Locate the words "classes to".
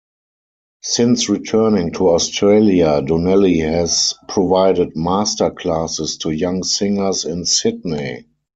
5.51-6.31